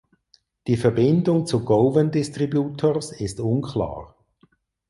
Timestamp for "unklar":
3.39-4.15